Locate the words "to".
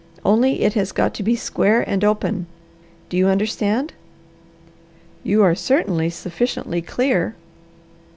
1.13-1.21